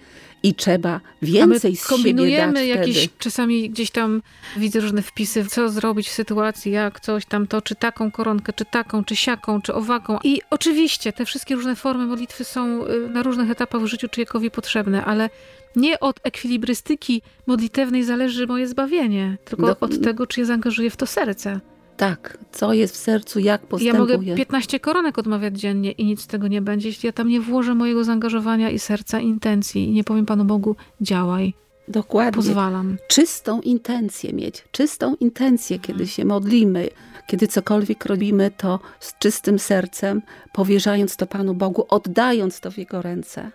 I 0.44 0.54
trzeba 0.54 1.00
więcej 1.22 1.70
A 1.70 1.74
my 1.82 1.88
kombinujemy 1.88 2.66
jakieś, 2.66 2.98
wtedy. 2.98 3.12
czasami 3.18 3.70
gdzieś 3.70 3.90
tam 3.90 4.22
widzę 4.56 4.80
różne 4.80 5.02
wpisy, 5.02 5.44
co 5.44 5.68
zrobić 5.68 6.08
w 6.08 6.12
sytuacji, 6.12 6.72
jak 6.72 7.00
coś 7.00 7.26
tam 7.26 7.46
to, 7.46 7.62
czy 7.62 7.74
taką 7.74 8.10
koronkę, 8.10 8.52
czy 8.52 8.64
taką, 8.64 9.04
czy 9.04 9.16
siaką, 9.16 9.62
czy 9.62 9.74
owaką. 9.74 10.18
I 10.24 10.40
oczywiście 10.50 11.12
te 11.12 11.24
wszystkie 11.24 11.54
różne 11.54 11.76
formy 11.76 12.06
modlitwy 12.06 12.44
są 12.44 12.86
y, 12.86 13.08
na 13.08 13.22
różnych 13.22 13.50
etapach 13.50 13.82
w 13.82 13.86
życiu 13.86 14.08
człowiekowi 14.08 14.50
potrzebne, 14.50 15.04
ale 15.04 15.30
nie 15.76 16.00
od 16.00 16.20
ekwilibrystyki 16.22 17.22
modlitewnej 17.46 18.04
zależy 18.04 18.46
moje 18.46 18.68
zbawienie, 18.68 19.36
tylko 19.44 19.66
Do- 19.66 19.80
od 19.80 20.02
tego, 20.02 20.26
czy 20.26 20.40
ja 20.40 20.46
zaangażuję 20.46 20.90
w 20.90 20.96
to 20.96 21.06
serce. 21.06 21.60
Tak, 21.96 22.38
co 22.52 22.72
jest 22.72 22.94
w 22.94 22.96
sercu, 22.96 23.38
jak 23.40 23.60
Ja 23.62 23.66
postępuje. 23.68 24.18
mogę 24.18 24.34
15 24.36 24.80
koronek 24.80 25.18
odmawiać 25.18 25.58
dziennie 25.60 25.90
i 25.92 26.04
nic 26.04 26.20
z 26.20 26.26
tego 26.26 26.48
nie 26.48 26.62
będzie, 26.62 26.88
jeśli 26.88 27.06
ja 27.06 27.12
tam 27.12 27.28
nie 27.28 27.40
włożę 27.40 27.74
mojego 27.74 28.04
zaangażowania 28.04 28.70
i 28.70 28.78
serca, 28.78 29.20
i 29.20 29.24
intencji 29.26 29.84
i 29.84 29.90
nie 29.90 30.04
powiem 30.04 30.26
Panu 30.26 30.44
Bogu, 30.44 30.76
działaj, 31.00 31.54
Dokładnie. 31.88 32.32
pozwalam. 32.32 32.96
czystą 33.08 33.60
intencję 33.60 34.32
mieć, 34.32 34.64
czystą 34.72 35.14
intencję, 35.14 35.78
kiedy 35.78 36.06
się 36.06 36.24
modlimy, 36.24 36.88
kiedy 37.26 37.48
cokolwiek 37.48 38.04
robimy, 38.06 38.50
to 38.56 38.80
z 39.00 39.18
czystym 39.18 39.58
sercem, 39.58 40.22
powierzając 40.52 41.16
to 41.16 41.26
Panu 41.26 41.54
Bogu, 41.54 41.86
oddając 41.88 42.60
to 42.60 42.70
w 42.70 42.78
Jego 42.78 43.02
ręce. 43.02 43.50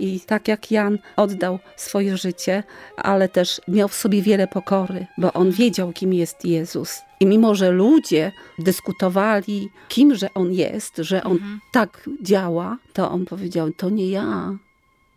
I 0.00 0.20
tak 0.20 0.48
jak 0.48 0.70
Jan 0.70 0.98
oddał 1.16 1.58
swoje 1.76 2.16
życie, 2.16 2.62
ale 2.96 3.28
też 3.28 3.60
miał 3.68 3.88
w 3.88 3.94
sobie 3.94 4.22
wiele 4.22 4.48
pokory, 4.48 5.06
bo 5.18 5.32
on 5.32 5.50
wiedział, 5.50 5.92
kim 5.92 6.12
jest 6.14 6.44
Jezus. 6.44 6.98
I 7.20 7.26
mimo, 7.26 7.54
że 7.54 7.70
ludzie 7.70 8.32
dyskutowali, 8.58 9.68
kimże 9.88 10.28
on 10.34 10.52
jest, 10.52 10.96
że 10.96 11.24
on 11.24 11.32
Mhm. 11.32 11.60
tak 11.72 12.08
działa, 12.22 12.76
to 12.92 13.10
on 13.10 13.24
powiedział: 13.24 13.70
To 13.76 13.90
nie 13.90 14.10
ja, 14.10 14.56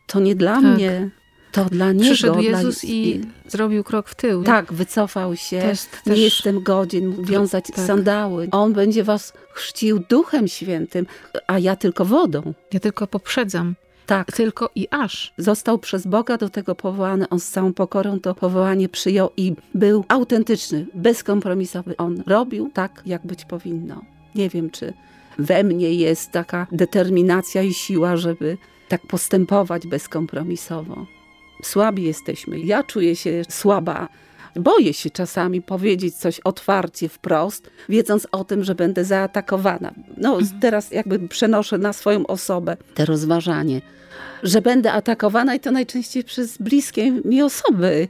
to 0.07 0.19
nie 0.19 0.35
dla 0.35 0.53
Tak. 0.55 0.63
mnie, 0.63 1.09
to 1.51 1.65
dla 1.65 1.91
niego. 1.91 2.05
Przyszedł 2.05 2.33
dla- 2.33 2.43
Jezus 2.43 2.83
i 2.83 3.21
zrobił 3.47 3.83
krok 3.83 4.09
w 4.09 4.15
tył. 4.15 4.43
tak, 4.43 4.73
wycofał 4.73 5.35
się. 5.35 5.61
To 5.61 5.67
jest 5.67 5.89
Nie 6.05 6.13
też- 6.13 6.19
jestem 6.23 6.63
godzin 6.63 7.23
wiązać 7.25 7.65
Tak. 7.75 7.85
sandały. 7.85 8.47
On 8.51 8.73
będzie 8.73 9.03
was 9.03 9.33
chrzcił 9.53 9.99
duchem 10.09 10.47
świętym, 10.47 11.05
a 11.47 11.59
ja 11.59 11.75
tylko 11.75 12.05
wodą. 12.05 12.53
Ja 12.73 12.79
tylko 12.79 13.07
poprzedzam. 13.07 13.75
Tak. 14.05 14.31
Tylko 14.31 14.69
i 14.75 14.87
aż. 14.91 15.33
Został 15.37 15.79
przez 15.79 16.07
Boga 16.07 16.37
do 16.37 16.49
tego 16.49 16.75
powołany. 16.75 17.29
On 17.29 17.39
z 17.39 17.49
całą 17.49 17.73
pokorą 17.73 18.19
to 18.19 18.35
powołanie 18.35 18.89
przyjął 18.89 19.29
i 19.37 19.55
był 19.75 20.05
autentyczny, 20.07 20.85
bezkompromisowy. 20.93 21.97
On 21.97 22.23
robił 22.27 22.69
tak, 22.73 23.01
jak 23.05 23.25
być 23.27 23.45
powinno. 23.45 24.01
Nie 24.35 24.49
wiem, 24.49 24.69
czy 24.69 24.93
we 25.37 25.63
mnie 25.63 25.93
jest 25.93 26.31
taka 26.31 26.67
determinacja 26.71 27.61
i 27.61 27.73
siła, 27.73 28.17
żeby 28.17 28.57
tak 28.87 29.07
postępować 29.07 29.87
bezkompromisowo. 29.87 31.05
Słabi 31.63 32.03
jesteśmy. 32.03 32.59
Ja 32.59 32.83
czuję 32.83 33.15
się 33.15 33.41
słaba. 33.49 34.07
Boję 34.55 34.93
się 34.93 35.09
czasami 35.09 35.61
powiedzieć 35.61 36.15
coś 36.15 36.39
otwarcie, 36.39 37.09
wprost, 37.09 37.69
wiedząc 37.89 38.27
o 38.31 38.43
tym, 38.43 38.63
że 38.63 38.75
będę 38.75 39.05
zaatakowana. 39.05 39.93
No, 40.17 40.37
teraz 40.61 40.91
jakby 40.91 41.27
przenoszę 41.27 41.77
na 41.77 41.93
swoją 41.93 42.27
osobę 42.27 42.77
te 42.93 43.05
rozważanie, 43.05 43.81
że 44.43 44.61
będę 44.61 44.91
atakowana 44.91 45.55
i 45.55 45.59
to 45.59 45.71
najczęściej 45.71 46.23
przez 46.23 46.57
bliskie 46.57 47.11
mi 47.11 47.41
osoby. 47.41 48.07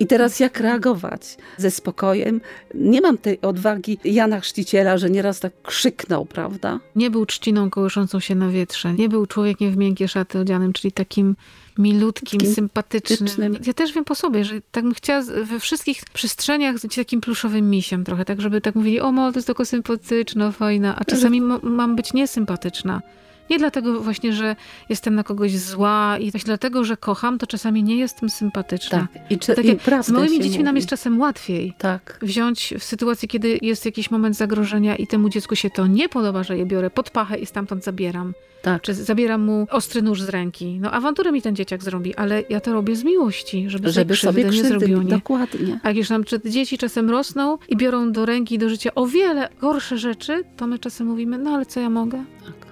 I 0.00 0.06
teraz 0.06 0.40
jak 0.40 0.60
reagować? 0.60 1.36
Ze 1.56 1.70
spokojem. 1.70 2.40
Nie 2.74 3.00
mam 3.00 3.18
tej 3.18 3.40
odwagi 3.40 3.98
Jana 4.04 4.40
Chrzciciela, 4.40 4.98
że 4.98 5.10
nieraz 5.10 5.40
tak 5.40 5.52
krzyknął, 5.62 6.26
prawda? 6.26 6.80
Nie 6.96 7.10
był 7.10 7.26
trzciną 7.26 7.70
kołyszącą 7.70 8.20
się 8.20 8.34
na 8.34 8.48
wietrze. 8.48 8.94
Nie 8.94 9.08
był 9.08 9.26
człowiekiem 9.26 9.72
w 9.72 9.76
miękkie 9.76 10.08
szaty 10.08 10.38
odzianym, 10.38 10.72
czyli 10.72 10.92
takim 10.92 11.36
milutkim, 11.78 12.40
Takim 12.40 12.54
sympatycznym. 12.54 13.28
sympatycznym. 13.28 13.66
Ja 13.66 13.72
też 13.72 13.92
wiem 13.92 14.04
po 14.04 14.14
sobie, 14.14 14.44
że 14.44 14.60
tak 14.70 14.84
bym 14.84 14.94
chciała 14.94 15.22
we 15.22 15.60
wszystkich 15.60 16.04
przestrzeniach 16.12 16.80
być 16.80 16.96
takim 16.96 17.20
pluszowym 17.20 17.70
misiem 17.70 18.04
trochę, 18.04 18.24
tak 18.24 18.40
żeby 18.40 18.60
tak 18.60 18.74
mówili, 18.74 19.00
o 19.00 19.12
mo, 19.12 19.32
to 19.32 19.38
jest 19.38 19.46
tylko 19.46 19.64
sympatyczna, 19.64 20.52
fajna, 20.52 20.96
a 20.96 21.04
czasami 21.04 21.40
mam 21.62 21.96
być 21.96 22.12
niesympatyczna. 22.12 23.02
Nie 23.50 23.58
dlatego 23.58 24.00
właśnie, 24.00 24.32
że 24.32 24.56
jestem 24.88 25.14
na 25.14 25.24
kogoś 25.24 25.58
zła 25.58 26.18
i 26.18 26.30
właśnie 26.30 26.46
dlatego, 26.46 26.84
że 26.84 26.96
kocham, 26.96 27.38
to 27.38 27.46
czasami 27.46 27.82
nie 27.82 27.96
jestem 27.96 28.30
sympatyczna. 28.30 29.08
Tak. 29.14 29.30
I, 29.30 29.38
czy, 29.38 29.54
Tak 29.54 29.64
i 29.64 29.76
z 30.02 30.10
moimi 30.10 30.40
dziećmi 30.40 30.64
nam 30.64 30.74
mówi. 30.74 30.78
jest 30.78 30.88
czasem 30.88 31.20
łatwiej 31.20 31.74
Tak. 31.78 32.18
wziąć 32.22 32.74
w 32.78 32.84
sytuacji, 32.84 33.28
kiedy 33.28 33.58
jest 33.62 33.84
jakiś 33.86 34.10
moment 34.10 34.36
zagrożenia 34.36 34.96
i 34.96 35.06
temu 35.06 35.28
dziecku 35.28 35.56
się 35.56 35.70
to 35.70 35.86
nie 35.86 36.08
podoba, 36.08 36.42
że 36.42 36.58
je 36.58 36.66
biorę 36.66 36.90
pod 36.90 37.10
pachę 37.10 37.38
i 37.38 37.46
stamtąd 37.46 37.84
zabieram. 37.84 38.32
Tak. 38.62 38.82
Czy 38.82 38.94
zabieram 38.94 39.44
mu 39.44 39.66
ostry 39.70 40.02
nóż 40.02 40.22
z 40.22 40.28
ręki. 40.28 40.78
No 40.80 40.90
awanturę 40.90 41.32
mi 41.32 41.42
ten 41.42 41.56
dzieciak 41.56 41.82
zrobi, 41.82 42.14
ale 42.14 42.42
ja 42.48 42.60
to 42.60 42.72
robię 42.72 42.96
z 42.96 43.04
miłości, 43.04 43.64
żeby, 43.70 43.92
Żeby 43.92 44.16
sobie 44.16 44.44
krzywdy 44.44 44.62
nie 44.62 44.68
zrobiło. 44.78 45.02
Nie. 45.02 45.08
dokładnie. 45.10 45.80
A 45.82 45.88
jak 45.88 45.96
już 45.96 46.10
nam 46.10 46.24
czy 46.24 46.40
dzieci 46.44 46.78
czasem 46.78 47.10
rosną 47.10 47.58
i 47.68 47.76
biorą 47.76 48.12
do 48.12 48.26
ręki 48.26 48.54
i 48.54 48.58
do 48.58 48.68
życia 48.68 48.90
o 48.94 49.06
wiele 49.06 49.48
gorsze 49.60 49.98
rzeczy, 49.98 50.44
to 50.56 50.66
my 50.66 50.78
czasem 50.78 51.06
mówimy, 51.06 51.38
no 51.38 51.50
ale 51.50 51.66
co 51.66 51.80
ja 51.80 51.90
mogę? 51.90 52.24
Tak. 52.46 52.65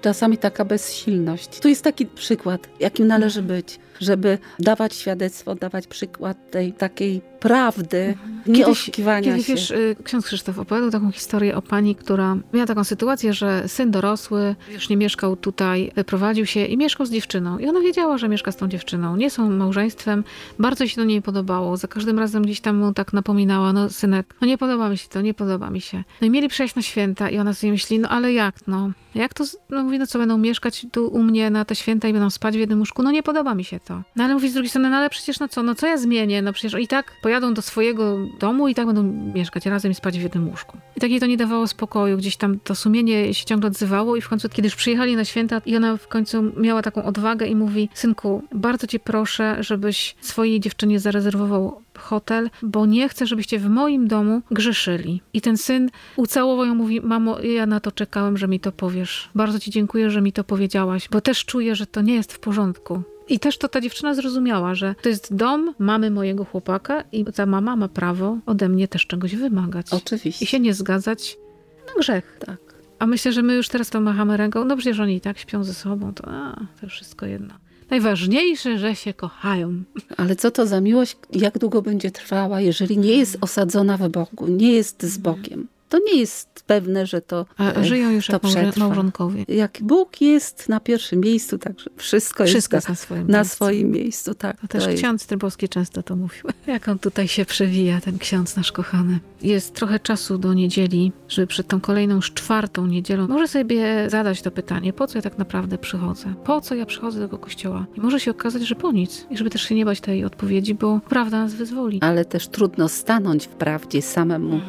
Czasami 0.00 0.38
taka 0.38 0.64
bezsilność. 0.64 1.60
Tu 1.60 1.68
jest 1.68 1.84
taki 1.84 2.06
przykład, 2.06 2.68
jakim 2.80 3.06
należy 3.06 3.42
być, 3.42 3.78
żeby 4.00 4.38
dawać 4.58 4.94
świadectwo, 4.94 5.54
dawać 5.54 5.86
przykład 5.86 6.50
tej 6.50 6.72
takiej 6.72 7.20
prawdy, 7.40 8.14
nie 8.46 8.66
oszukiwania 8.66 9.30
Kiedyś, 9.30 9.46
się. 9.46 9.54
wiesz, 9.54 9.70
y, 9.70 9.96
ksiądz 10.04 10.26
Krzysztof 10.26 10.58
opowiadał 10.58 10.90
taką 10.90 11.12
historię 11.12 11.56
o 11.56 11.62
pani, 11.62 11.94
która 11.94 12.36
miała 12.52 12.66
taką 12.66 12.84
sytuację, 12.84 13.32
że 13.32 13.68
syn 13.68 13.90
dorosły 13.90 14.56
już 14.72 14.88
nie 14.88 14.96
mieszkał 14.96 15.36
tutaj, 15.36 15.92
wyprowadził 15.96 16.46
się 16.46 16.64
i 16.64 16.76
mieszkał 16.76 17.06
z 17.06 17.10
dziewczyną. 17.10 17.58
I 17.58 17.66
ona 17.66 17.80
wiedziała, 17.80 18.18
że 18.18 18.28
mieszka 18.28 18.52
z 18.52 18.56
tą 18.56 18.68
dziewczyną. 18.68 19.16
Nie 19.16 19.30
są 19.30 19.50
małżeństwem. 19.50 20.24
Bardzo 20.58 20.86
się 20.86 20.96
to 20.96 21.04
nie 21.04 21.22
podobało. 21.22 21.76
Za 21.76 21.88
każdym 21.88 22.18
razem 22.18 22.42
gdzieś 22.42 22.60
tam 22.60 22.76
mu 22.76 22.92
tak 22.92 23.12
napominała, 23.12 23.72
no 23.72 23.90
synek, 23.90 24.34
no 24.40 24.46
nie 24.46 24.58
podoba 24.58 24.88
mi 24.88 24.98
się 24.98 25.08
to, 25.08 25.20
nie 25.20 25.34
podoba 25.34 25.70
mi 25.70 25.80
się. 25.80 26.04
No 26.20 26.26
i 26.26 26.30
mieli 26.30 26.48
przyjść 26.48 26.74
na 26.74 26.82
święta 26.82 27.30
i 27.30 27.38
ona 27.38 27.54
sobie 27.54 27.70
myśli, 27.72 27.98
no 27.98 28.08
ale 28.08 28.32
jak, 28.32 28.54
no? 28.66 28.90
Jak 29.14 29.34
to, 29.34 29.44
no 29.70 29.82
mówi, 29.82 29.98
no 29.98 30.06
co, 30.06 30.18
będą 30.18 30.38
mieszkać 30.38 30.86
tu 30.92 31.06
u 31.08 31.22
mnie 31.22 31.50
na 31.50 31.64
te 31.64 31.74
święta 31.74 32.08
i 32.08 32.12
będą 32.12 32.30
spać 32.30 32.56
w 32.56 32.58
jednym 32.58 32.78
łóżku? 32.78 33.02
No 33.02 33.10
nie 33.10 33.22
podoba 33.22 33.54
mi 33.54 33.64
się 33.64 33.80
to. 33.80 34.02
No 34.16 34.24
ale 34.24 34.34
mówi 34.34 34.48
z 34.48 34.52
drugiej 34.52 34.68
strony, 34.70 34.90
no 34.90 34.96
ale 34.96 35.10
przecież 35.10 35.40
no 35.40 35.48
co, 35.48 35.62
no 35.62 35.74
co 35.74 35.86
ja 35.86 35.96
zmienię? 35.96 36.42
No 36.42 36.52
przecież 36.52 36.80
i 36.82 36.88
tak 36.88 37.12
pojadą 37.28 37.54
do 37.54 37.62
swojego 37.62 38.18
domu 38.38 38.68
i 38.68 38.74
tak 38.74 38.86
będą 38.86 39.02
mieszkać 39.34 39.66
razem 39.66 39.92
i 39.92 39.94
spać 39.94 40.18
w 40.18 40.22
jednym 40.22 40.48
łóżku. 40.48 40.78
I 40.96 41.00
tak 41.00 41.10
jej 41.10 41.20
to 41.20 41.26
nie 41.26 41.36
dawało 41.36 41.66
spokoju, 41.66 42.16
gdzieś 42.16 42.36
tam 42.36 42.58
to 42.58 42.74
sumienie 42.74 43.34
się 43.34 43.44
ciągle 43.44 43.66
odzywało 43.66 44.16
i 44.16 44.20
w 44.20 44.28
końcu, 44.28 44.48
kiedy 44.48 44.66
już 44.66 44.76
przyjechali 44.76 45.16
na 45.16 45.24
święta 45.24 45.60
i 45.66 45.76
ona 45.76 45.96
w 45.96 46.08
końcu 46.08 46.42
miała 46.56 46.82
taką 46.82 47.04
odwagę 47.04 47.46
i 47.46 47.56
mówi, 47.56 47.88
synku, 47.94 48.42
bardzo 48.54 48.86
cię 48.86 48.98
proszę, 48.98 49.56
żebyś 49.60 50.16
swojej 50.20 50.60
dziewczynie 50.60 51.00
zarezerwował 51.00 51.82
hotel, 51.98 52.50
bo 52.62 52.86
nie 52.86 53.08
chcę, 53.08 53.26
żebyście 53.26 53.58
w 53.58 53.68
moim 53.68 54.08
domu 54.08 54.42
grzeszyli. 54.50 55.22
I 55.32 55.40
ten 55.40 55.56
syn 55.56 55.90
ucałował 56.16 56.66
ją, 56.66 56.74
mówi, 56.74 57.00
mamo, 57.00 57.40
ja 57.40 57.66
na 57.66 57.80
to 57.80 57.92
czekałem, 57.92 58.36
że 58.36 58.48
mi 58.48 58.60
to 58.60 58.72
powiesz. 58.72 59.30
Bardzo 59.34 59.58
ci 59.58 59.70
dziękuję, 59.70 60.10
że 60.10 60.20
mi 60.20 60.32
to 60.32 60.44
powiedziałaś, 60.44 61.08
bo 61.12 61.20
też 61.20 61.44
czuję, 61.44 61.74
że 61.74 61.86
to 61.86 62.02
nie 62.02 62.14
jest 62.14 62.32
w 62.32 62.38
porządku. 62.38 63.02
I 63.28 63.38
też 63.38 63.58
to 63.58 63.68
ta 63.68 63.80
dziewczyna 63.80 64.14
zrozumiała, 64.14 64.74
że 64.74 64.94
to 65.02 65.08
jest 65.08 65.34
dom 65.34 65.74
mamy 65.78 66.10
mojego 66.10 66.44
chłopaka 66.44 67.04
i 67.12 67.24
ta 67.24 67.46
mama 67.46 67.76
ma 67.76 67.88
prawo 67.88 68.38
ode 68.46 68.68
mnie 68.68 68.88
też 68.88 69.06
czegoś 69.06 69.36
wymagać. 69.36 69.86
Oczywiście. 69.90 70.44
I 70.44 70.48
się 70.48 70.60
nie 70.60 70.74
zgadzać 70.74 71.38
na 71.86 72.00
grzech. 72.00 72.38
Tak. 72.46 72.58
A 72.98 73.06
myślę, 73.06 73.32
że 73.32 73.42
my 73.42 73.54
już 73.54 73.68
teraz 73.68 73.90
to 73.90 74.00
machamy 74.00 74.36
ręką. 74.36 74.64
No 74.64 74.76
przecież 74.76 75.00
oni 75.00 75.16
i 75.16 75.20
tak 75.20 75.38
śpią 75.38 75.64
ze 75.64 75.74
sobą, 75.74 76.14
to, 76.14 76.24
a, 76.28 76.60
to 76.80 76.88
wszystko 76.88 77.26
jedno. 77.26 77.54
Najważniejsze, 77.90 78.78
że 78.78 78.94
się 78.94 79.14
kochają. 79.14 79.82
Ale 80.16 80.36
co 80.36 80.50
to 80.50 80.66
za 80.66 80.80
miłość, 80.80 81.16
jak 81.32 81.58
długo 81.58 81.82
będzie 81.82 82.10
trwała, 82.10 82.60
jeżeli 82.60 82.98
nie 82.98 83.16
jest 83.16 83.38
osadzona 83.40 83.96
w 83.96 84.08
Bogu, 84.08 84.46
nie 84.48 84.72
jest 84.72 85.02
z 85.02 85.18
Bogiem? 85.18 85.68
To 85.88 85.98
nie 86.12 86.20
jest 86.20 86.48
pewne, 86.66 87.06
że 87.06 87.20
to, 87.20 87.46
A, 87.58 87.72
e, 87.72 87.84
żyją 87.84 88.10
już 88.10 88.26
to 88.26 88.32
jak 88.32 88.42
przetrwa. 88.42 88.80
małżonkowie. 88.86 89.44
Jak 89.48 89.78
Bóg 89.82 90.20
jest 90.20 90.68
na 90.68 90.80
pierwszym 90.80 91.20
miejscu, 91.20 91.58
także 91.58 91.90
wszystko, 91.96 92.44
Wszystko 92.46 92.76
jest 92.76 92.88
na 92.88 92.94
swoim 92.94 93.26
na 93.28 93.38
miejscu. 93.38 93.54
swoim 93.56 93.90
miejscu. 93.90 94.34
Tak, 94.34 94.60
To 94.60 94.68
też 94.68 94.84
to 94.84 94.90
ksiądz 94.94 95.26
Trybowski 95.26 95.68
często 95.68 96.02
to 96.02 96.16
mówił. 96.16 96.42
Jak 96.66 96.88
on 96.88 96.98
tutaj 96.98 97.28
się 97.28 97.44
przewija, 97.44 98.00
ten 98.00 98.18
ksiądz 98.18 98.56
nasz 98.56 98.72
kochany. 98.72 99.20
Jest 99.42 99.74
trochę 99.74 100.00
czasu 100.00 100.38
do 100.38 100.54
niedzieli, 100.54 101.12
żeby 101.28 101.46
przed 101.46 101.66
tą 101.68 101.80
kolejną 101.80 102.14
już 102.16 102.32
czwartą 102.32 102.86
niedzielą 102.86 103.28
może 103.28 103.48
sobie 103.48 104.10
zadać 104.10 104.42
to 104.42 104.50
pytanie, 104.50 104.92
po 104.92 105.06
co 105.06 105.18
ja 105.18 105.22
tak 105.22 105.38
naprawdę 105.38 105.78
przychodzę? 105.78 106.34
Po 106.44 106.60
co 106.60 106.74
ja 106.74 106.86
przychodzę 106.86 107.20
do 107.20 107.26
tego 107.26 107.38
kościoła? 107.38 107.86
I 107.96 108.00
może 108.00 108.20
się 108.20 108.30
okazać, 108.30 108.62
że 108.62 108.74
po 108.74 108.92
nic. 108.92 109.26
I 109.30 109.36
żeby 109.36 109.50
też 109.50 109.62
się 109.62 109.74
nie 109.74 109.84
bać 109.84 110.00
tej 110.00 110.24
odpowiedzi, 110.24 110.74
bo 110.74 111.00
prawda 111.08 111.38
nas 111.38 111.54
wyzwoli. 111.54 111.98
Ale 112.02 112.24
też 112.24 112.48
trudno 112.48 112.88
stanąć 112.88 113.44
w 113.44 113.48
prawdzie 113.48 114.02
samemu. 114.02 114.60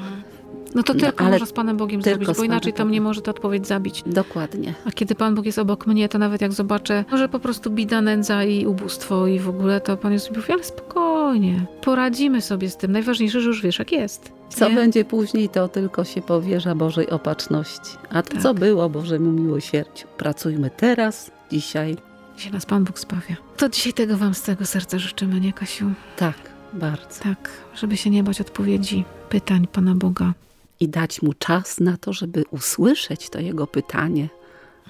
No 0.76 0.84
to 0.84 0.94
No, 0.94 1.00
tylko 1.00 1.24
można 1.24 1.46
z 1.46 1.54
Panem 1.54 1.78
Bogiem 1.78 2.02
zrobić, 2.02 2.30
bo 2.38 2.44
inaczej 2.44 2.74
mnie 2.74 2.86
Bogiem. 2.86 3.04
może 3.04 3.22
ta 3.22 3.32
odpowiedź 3.32 3.68
zabić. 3.68 4.04
Dokładnie. 4.06 4.74
A 4.86 4.92
kiedy 4.92 5.16
Pan 5.16 5.36
Bóg 5.36 5.46
jest 5.46 5.60
obok 5.60 5.88
mnie, 5.88 6.10
to 6.10 6.18
nawet 6.18 6.42
jak 6.42 6.54
zobaczę, 6.54 7.06
może 7.12 7.30
po 7.30 7.40
prostu 7.40 7.70
bida, 7.70 8.02
nędza 8.02 8.44
i 8.44 8.66
ubóstwo 8.66 9.28
i 9.28 9.40
w 9.40 9.50
ogóle, 9.50 9.82
to 9.82 9.98
Pan 9.98 10.12
Jezus 10.12 10.30
mówi, 10.36 10.54
ale 10.54 10.64
spokojnie, 10.64 11.66
poradzimy 11.82 12.42
sobie 12.42 12.70
z 12.70 12.78
tym. 12.78 12.92
Najważniejsze, 12.92 13.42
że 13.42 13.48
już 13.48 13.62
wiesz, 13.62 13.80
jak 13.80 13.92
jest. 13.92 14.32
Co 14.50 14.70
Nie? 14.70 14.76
będzie 14.76 15.06
później, 15.06 15.50
to 15.50 15.68
tylko 15.68 16.04
się 16.04 16.22
powierza 16.22 16.76
Bożej 16.76 17.10
opatrzności. 17.10 17.98
A 18.10 18.22
to, 18.24 18.32
Tak. 18.34 18.42
co 18.42 18.54
było 18.54 18.90
Bożemu 18.90 19.32
miłosierdziu. 19.32 20.08
Pracujmy 20.18 20.70
teraz, 20.78 21.32
dzisiaj 21.52 21.98
Dzisiaj 22.38 22.52
nas 22.52 22.66
Pan 22.66 22.84
Bóg 22.84 23.00
zbawia. 23.00 23.36
To 23.58 23.70
dzisiaj 23.70 23.94
tego 23.94 24.18
Wam 24.18 24.34
z 24.34 24.42
tego 24.42 24.66
serca 24.66 25.00
życzymy, 25.00 25.40
nie 25.40 25.54
Kasiu? 25.54 25.92
Tak, 26.18 26.36
bardzo. 26.74 27.24
Tak, 27.24 27.50
żeby 27.76 27.98
się 27.98 28.10
nie 28.10 28.24
bać 28.24 28.42
odpowiedzi, 28.42 29.06
pytań 29.30 29.68
Pana 29.72 29.96
Boga. 29.96 30.34
I 30.80 30.90
dać 30.90 31.22
mu 31.22 31.34
czas 31.34 31.80
na 31.80 31.98
to, 31.98 32.14
żeby 32.14 32.44
usłyszeć 32.52 33.30
to 33.30 33.40
jego 33.40 33.68
pytanie. 33.68 34.30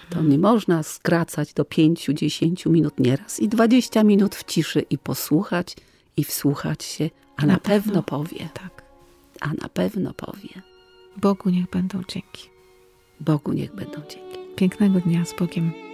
To 0.10 0.22
nie 0.22 0.38
można 0.38 0.84
skracać 0.84 1.54
do 1.54 1.66
pięciu, 1.66 2.14
dziesięciu 2.14 2.70
minut 2.70 3.00
nieraz 3.00 3.40
i 3.40 3.48
dwadzieścia 3.50 4.04
minut 4.04 4.36
w 4.36 4.44
ciszy 4.44 4.86
i 4.90 4.98
posłuchać 4.98 5.76
i 6.18 6.24
wsłuchać 6.24 6.84
się, 6.84 7.10
a 7.38 7.46
na, 7.46 7.54
Na 7.54 7.60
pewno. 7.60 7.84
pewno 7.84 8.04
powie. 8.04 8.50
Tak. 8.54 8.84
A 9.42 9.48
na 9.48 9.70
pewno 9.70 10.14
powie. 10.14 10.62
Bogu 11.18 11.50
niech 11.50 11.70
będą 11.70 12.02
dzięki. 12.08 12.50
Bogu 13.20 13.54
niech 13.54 13.76
będą 13.76 14.02
dzięki. 14.02 14.40
Pięknego 14.56 15.00
dnia 15.00 15.26
z 15.26 15.34
Bogiem. 15.40 15.89